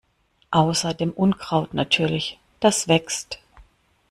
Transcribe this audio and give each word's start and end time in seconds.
Außer 0.49 0.95
dem 0.95 1.11
Unkraut 1.11 1.75
natürlich, 1.75 2.39
das 2.59 2.87
wächst. 2.87 3.37